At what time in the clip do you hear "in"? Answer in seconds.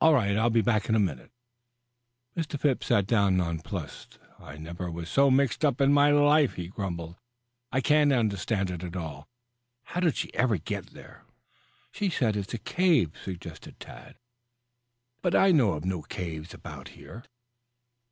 0.88-0.96, 5.80-5.92